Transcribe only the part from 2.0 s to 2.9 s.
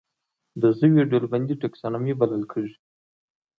بلل کیږي